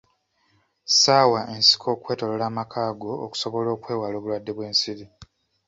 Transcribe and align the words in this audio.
Ssaawa 0.87 1.41
ensiko 1.55 1.87
okwetoloola 1.95 2.45
amaka 2.51 2.81
go 3.01 3.11
okusobola 3.25 3.69
okwewala 3.75 4.15
obulwadde 4.17 4.51
bw'ensiri. 4.57 5.05